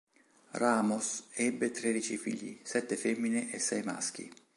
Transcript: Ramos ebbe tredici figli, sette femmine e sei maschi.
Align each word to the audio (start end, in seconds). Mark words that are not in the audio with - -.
Ramos 0.53 1.25
ebbe 1.35 1.69
tredici 1.69 2.17
figli, 2.17 2.59
sette 2.63 2.95
femmine 2.97 3.51
e 3.51 3.59
sei 3.59 3.83
maschi. 3.83 4.33